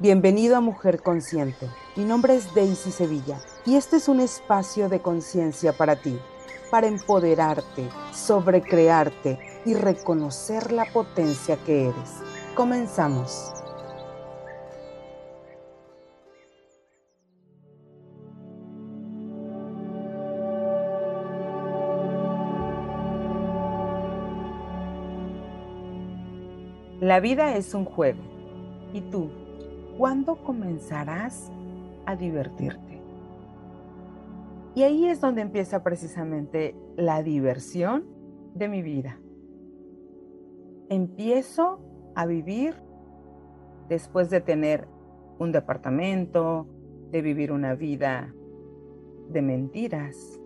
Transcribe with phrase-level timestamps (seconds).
[0.00, 1.70] Bienvenido a Mujer Consciente.
[1.94, 6.18] Mi nombre es Daisy Sevilla y este es un espacio de conciencia para ti,
[6.68, 12.10] para empoderarte, sobrecrearte y reconocer la potencia que eres.
[12.56, 13.52] Comenzamos.
[27.00, 28.20] La vida es un juego.
[28.92, 29.43] ¿Y tú?
[29.96, 31.52] ¿Cuándo comenzarás
[32.04, 33.00] a divertirte?
[34.74, 38.04] Y ahí es donde empieza precisamente la diversión
[38.54, 39.20] de mi vida.
[40.88, 41.78] Empiezo
[42.16, 42.74] a vivir
[43.88, 44.88] después de tener
[45.38, 46.66] un departamento,
[47.12, 48.34] de vivir una vida
[49.28, 50.40] de mentiras,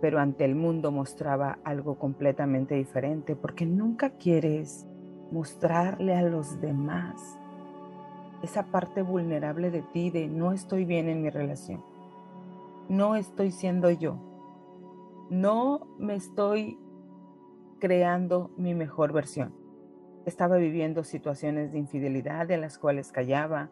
[0.00, 4.84] pero ante el mundo mostraba algo completamente diferente porque nunca quieres
[5.30, 7.38] mostrarle a los demás
[8.42, 11.82] esa parte vulnerable de ti de no estoy bien en mi relación,
[12.88, 14.18] no estoy siendo yo,
[15.30, 16.78] no me estoy
[17.78, 19.54] creando mi mejor versión.
[20.24, 23.70] Estaba viviendo situaciones de infidelidad de las cuales callaba,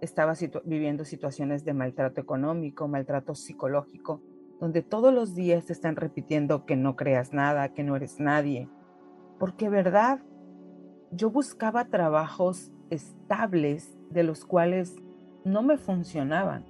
[0.00, 4.20] estaba viviendo situaciones de maltrato económico, maltrato psicológico,
[4.60, 8.68] donde todos los días te están repitiendo que no creas nada, que no eres nadie.
[9.38, 10.20] Porque verdad,
[11.10, 14.96] yo buscaba trabajos estables de los cuales
[15.44, 16.64] no me funcionaban.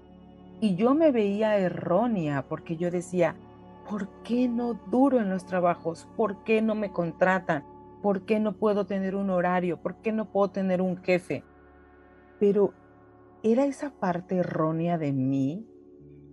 [0.60, 3.34] Y yo me veía errónea porque yo decía,
[3.88, 6.08] ¿por qué no duro en los trabajos?
[6.16, 7.64] ¿Por qué no me contratan?
[8.02, 9.78] ¿Por qué no puedo tener un horario?
[9.78, 11.44] ¿Por qué no puedo tener un jefe?
[12.38, 12.72] Pero
[13.42, 15.66] era esa parte errónea de mí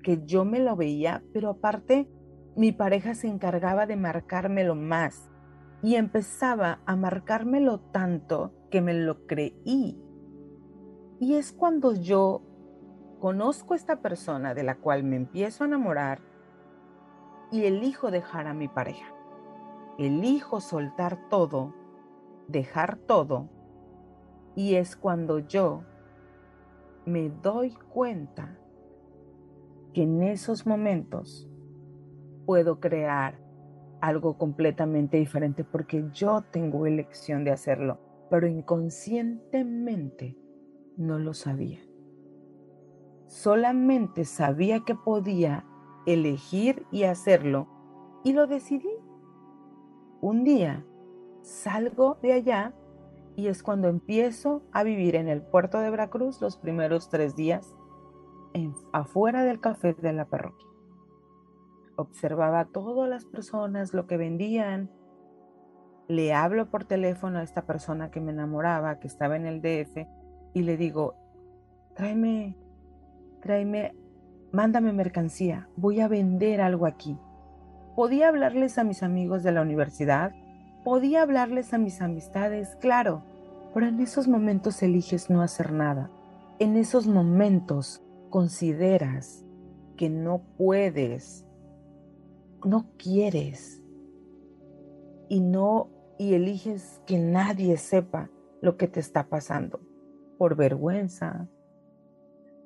[0.03, 2.07] que yo me lo veía, pero aparte
[2.55, 5.28] mi pareja se encargaba de marcármelo más
[5.81, 9.97] y empezaba a marcármelo tanto que me lo creí
[11.19, 12.41] y es cuando yo
[13.19, 16.21] conozco a esta persona de la cual me empiezo a enamorar
[17.51, 19.13] y elijo dejar a mi pareja.
[19.97, 21.73] Elijo soltar todo,
[22.47, 23.49] dejar todo.
[24.55, 25.83] Y es cuando yo
[27.05, 28.57] me doy cuenta
[29.93, 31.49] que en esos momentos
[32.45, 33.39] puedo crear
[34.01, 37.99] algo completamente diferente porque yo tengo elección de hacerlo,
[38.29, 40.37] pero inconscientemente
[40.97, 41.79] no lo sabía.
[43.27, 45.65] Solamente sabía que podía
[46.05, 47.67] elegir y hacerlo
[48.23, 48.89] y lo decidí.
[50.21, 50.85] Un día
[51.41, 52.73] salgo de allá
[53.35, 57.73] y es cuando empiezo a vivir en el puerto de Veracruz los primeros tres días
[58.91, 60.68] afuera del café de la parroquia.
[61.99, 64.89] Observaba a todas las personas, lo que vendían.
[66.07, 70.07] Le hablo por teléfono a esta persona que me enamoraba, que estaba en el DF,
[70.53, 71.15] y le digo,
[71.95, 72.55] tráeme,
[73.41, 73.93] tráeme,
[74.53, 77.19] mándame mercancía, voy a vender algo aquí.
[77.97, 80.31] Podía hablarles a mis amigos de la universidad,
[80.85, 83.25] podía hablarles a mis amistades, claro,
[83.73, 86.09] pero en esos momentos eliges no hacer nada.
[86.59, 89.45] En esos momentos consideras
[89.97, 91.45] que no puedes,
[92.65, 93.83] no quieres
[95.29, 98.29] y no y eliges que nadie sepa
[98.61, 99.79] lo que te está pasando
[100.37, 101.47] por vergüenza,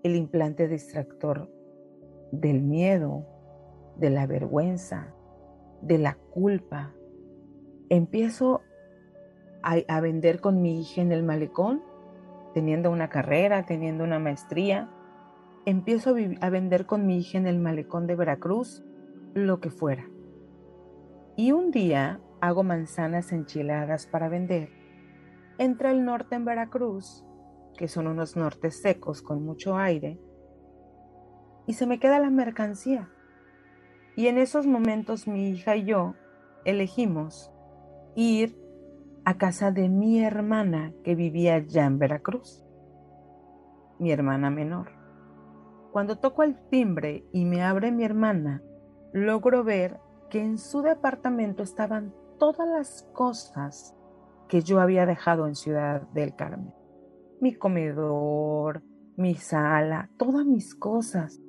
[0.04, 1.50] el implante distractor
[2.32, 3.26] del miedo,
[3.98, 5.14] de la vergüenza,
[5.82, 6.94] de la culpa.
[7.90, 8.62] Empiezo
[9.62, 11.82] a, vender con mi hija en el malecón,
[12.54, 14.90] teniendo una carrera, teniendo una maestría.
[15.66, 18.84] Empiezo a, a vender con mi hija en el malecón de Veracruz,
[19.34, 20.10] lo que fuera.
[21.36, 24.70] Y un día hago manzanas enchiladas para vender.
[25.58, 27.26] Entra el norte en Veracruz
[27.78, 30.20] que son unos nortes secos con mucho aire,
[31.66, 33.10] y se me queda la mercancía.
[34.16, 36.16] Y en esos momentos mi hija y yo
[36.66, 37.52] elegimos
[38.16, 38.58] ir
[39.26, 42.64] a casa de mi hermana que vivía ya en Veracruz,
[43.98, 44.92] mi hermana menor.
[45.92, 48.62] Cuando toco el timbre y me abre mi hermana,
[49.14, 50.00] logro ver
[50.30, 53.96] que en su departamento estaban todas las cosas
[54.50, 56.74] que yo había dejado en Ciudad del Carmen
[57.44, 58.84] mi comedor,
[59.18, 61.42] mi sala, todas mis cosas.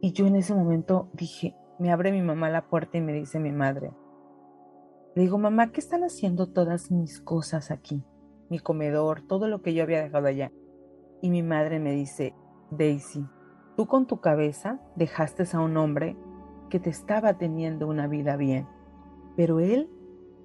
[0.00, 3.40] Y yo en ese momento dije, me abre mi mamá la puerta y me dice
[3.40, 3.90] mi madre,
[5.16, 8.04] le digo, mamá, ¿qué están haciendo todas mis cosas aquí?
[8.48, 10.52] Mi comedor, todo lo que yo había dejado allá.
[11.20, 12.32] Y mi madre me dice,
[12.70, 13.26] Daisy,
[13.76, 16.16] tú con tu cabeza dejaste a un hombre
[16.70, 18.66] que te estaba teniendo una vida bien,
[19.36, 19.90] pero él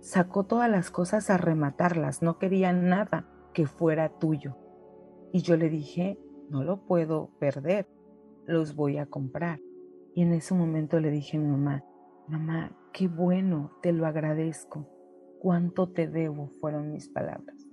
[0.01, 4.57] sacó todas las cosas a rematarlas, no quería nada que fuera tuyo
[5.31, 6.19] Y yo le dije,
[6.49, 7.87] no lo puedo perder,
[8.45, 9.59] los voy a comprar.
[10.13, 11.83] Y en ese momento le dije a mi mamá,
[12.27, 14.87] mamá, qué bueno, te lo agradezco,
[15.39, 17.67] cuánto te debo, fueron mis palabras.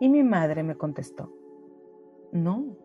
[0.00, 1.32] Y mi madre me contestó,
[2.32, 2.76] no,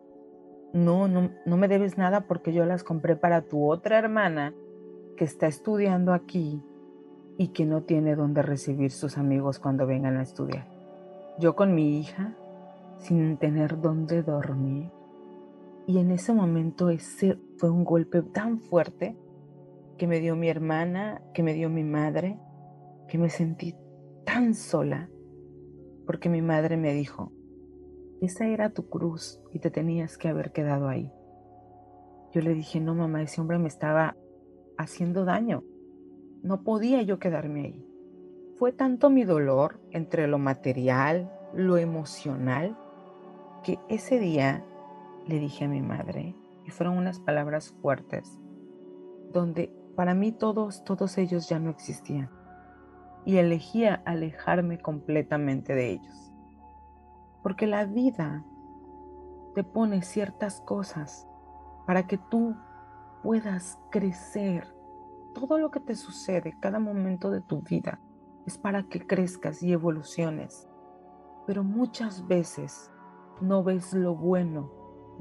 [0.72, 4.54] no, no, no me debes nada porque yo las compré para tu otra hermana
[5.16, 6.62] que está estudiando aquí
[7.38, 10.66] y que no tiene dónde recibir sus amigos cuando vengan a estudiar.
[11.38, 12.36] Yo con mi hija,
[12.98, 14.90] sin tener dónde dormir.
[15.86, 19.16] Y en ese momento ese fue un golpe tan fuerte
[19.98, 22.38] que me dio mi hermana, que me dio mi madre,
[23.08, 23.74] que me sentí
[24.24, 25.08] tan sola,
[26.06, 27.32] porque mi madre me dijo,
[28.20, 31.10] esa era tu cruz y te tenías que haber quedado ahí.
[32.32, 34.16] Yo le dije, no mamá, ese hombre me estaba
[34.82, 35.64] haciendo daño.
[36.42, 37.88] No podía yo quedarme ahí.
[38.58, 42.76] Fue tanto mi dolor entre lo material, lo emocional,
[43.62, 44.64] que ese día
[45.26, 46.34] le dije a mi madre,
[46.64, 48.38] y fueron unas palabras fuertes,
[49.32, 52.30] donde para mí todos, todos ellos ya no existían,
[53.24, 56.32] y elegía alejarme completamente de ellos.
[57.42, 58.44] Porque la vida
[59.54, 61.26] te pone ciertas cosas
[61.86, 62.56] para que tú
[63.22, 64.71] puedas crecer.
[65.34, 68.00] Todo lo que te sucede, cada momento de tu vida,
[68.46, 70.68] es para que crezcas y evoluciones.
[71.46, 72.90] Pero muchas veces
[73.40, 74.70] no ves lo bueno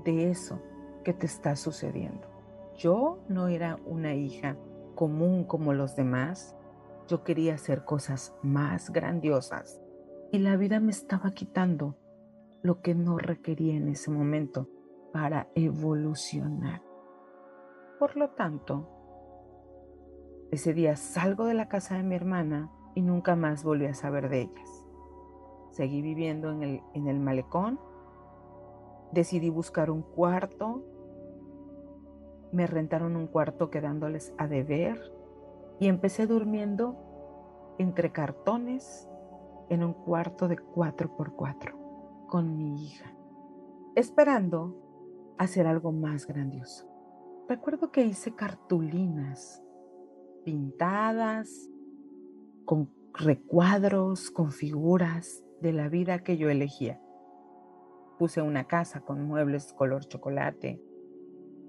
[0.03, 0.61] de eso
[1.03, 2.27] que te está sucediendo.
[2.75, 4.57] Yo no era una hija
[4.95, 6.55] común como los demás.
[7.07, 9.81] Yo quería hacer cosas más grandiosas
[10.31, 11.97] y la vida me estaba quitando
[12.61, 14.67] lo que no requería en ese momento
[15.11, 16.81] para evolucionar.
[17.99, 19.00] Por lo tanto,
[20.51, 24.29] ese día salgo de la casa de mi hermana y nunca más volví a saber
[24.29, 24.85] de ellas.
[25.71, 27.79] Seguí viviendo en el, en el malecón,
[29.13, 30.83] decidí buscar un cuarto,
[32.51, 34.99] me rentaron un cuarto quedándoles a deber
[35.79, 36.97] y empecé durmiendo
[37.77, 39.07] entre cartones
[39.69, 43.13] en un cuarto de 4x4 con mi hija,
[43.95, 44.75] esperando
[45.37, 46.87] hacer algo más grandioso.
[47.47, 49.63] Recuerdo que hice cartulinas
[50.43, 51.69] pintadas
[52.65, 56.99] con recuadros, con figuras de la vida que yo elegía.
[58.17, 60.81] Puse una casa con muebles color chocolate.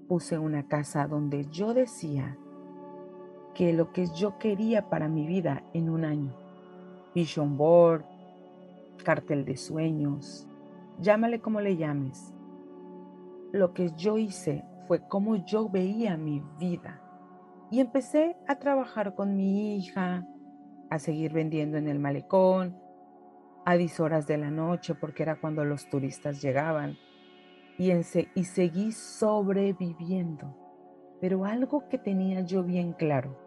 [0.07, 2.37] Puse una casa donde yo decía
[3.53, 6.33] que lo que yo quería para mi vida en un año.
[7.15, 8.03] Vision board,
[9.03, 10.47] cartel de sueños,
[10.99, 12.33] llámale como le llames.
[13.51, 17.01] Lo que yo hice fue como yo veía mi vida.
[17.73, 20.27] Y empecé a trabajar con mi hija,
[20.91, 22.77] a seguir vendiendo en el malecón,
[23.65, 26.97] a 10 horas de la noche, porque era cuando los turistas llegaban.
[27.79, 30.55] Y, y seguí sobreviviendo.
[31.19, 33.39] Pero algo que tenía yo bien claro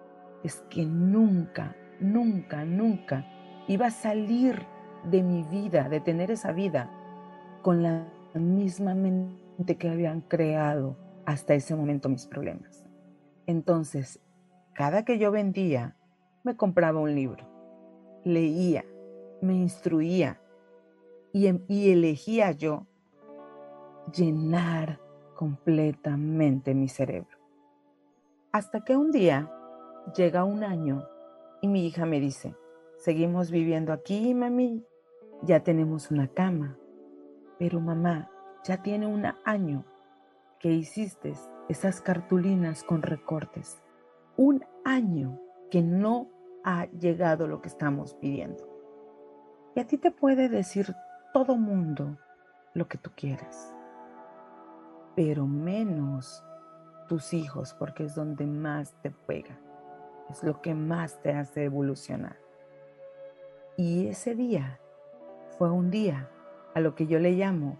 [0.42, 3.24] es que nunca, nunca, nunca
[3.68, 4.60] iba a salir
[5.04, 6.90] de mi vida, de tener esa vida,
[7.62, 12.85] con la misma mente que habían creado hasta ese momento mis problemas.
[13.46, 14.20] Entonces,
[14.74, 15.96] cada que yo vendía,
[16.44, 17.44] me compraba un libro,
[18.24, 18.84] leía,
[19.40, 20.40] me instruía
[21.32, 22.86] y, em, y elegía yo
[24.12, 25.00] llenar
[25.34, 27.38] completamente mi cerebro.
[28.52, 29.52] Hasta que un día
[30.16, 31.06] llega un año
[31.60, 32.54] y mi hija me dice,
[32.96, 34.84] seguimos viviendo aquí, mami,
[35.42, 36.78] ya tenemos una cama,
[37.58, 38.30] pero mamá,
[38.64, 39.84] ya tiene un año
[40.58, 41.34] que hiciste
[41.68, 43.82] esas cartulinas con recortes.
[44.36, 46.30] Un año que no
[46.64, 48.68] ha llegado lo que estamos pidiendo.
[49.74, 50.94] Y a ti te puede decir
[51.32, 52.16] todo mundo
[52.74, 53.74] lo que tú quieras,
[55.14, 56.42] pero menos
[57.08, 59.58] tus hijos, porque es donde más te pega,
[60.28, 62.36] es lo que más te hace evolucionar.
[63.76, 64.80] Y ese día
[65.58, 66.28] fue un día
[66.74, 67.78] a lo que yo le llamo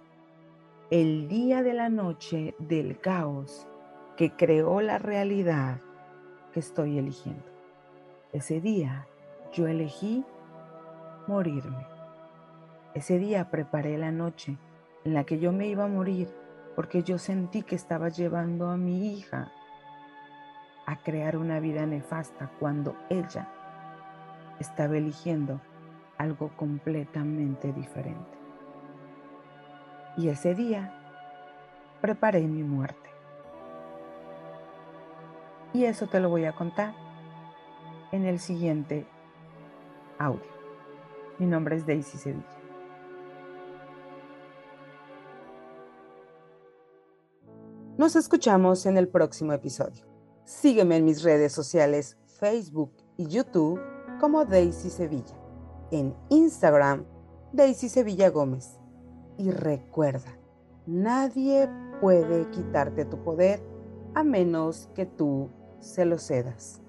[0.90, 3.66] el día de la noche del caos
[4.16, 5.78] que creó la realidad
[6.52, 7.44] que estoy eligiendo.
[8.32, 9.06] Ese día
[9.52, 10.25] yo elegí
[11.26, 11.87] morirme.
[12.94, 14.56] Ese día preparé la noche
[15.04, 16.28] en la que yo me iba a morir
[16.75, 19.52] porque yo sentí que estaba llevando a mi hija
[20.87, 23.49] a crear una vida nefasta cuando ella
[24.61, 25.61] estaba eligiendo
[26.16, 28.38] algo completamente diferente.
[30.16, 30.92] Y ese día
[32.00, 33.15] preparé mi muerte.
[35.76, 36.95] Y eso te lo voy a contar
[38.11, 39.06] en el siguiente
[40.18, 40.40] audio.
[41.38, 42.47] Mi nombre es Daisy Sevilla.
[47.99, 50.06] Nos escuchamos en el próximo episodio.
[50.45, 53.78] Sígueme en mis redes sociales Facebook y YouTube
[54.18, 55.37] como Daisy Sevilla.
[55.90, 57.04] En Instagram,
[57.52, 58.80] Daisy Sevilla Gómez.
[59.37, 60.38] Y recuerda,
[60.87, 61.68] nadie
[62.00, 63.62] puede quitarte tu poder
[64.14, 66.80] a menos que tú se lo cedas.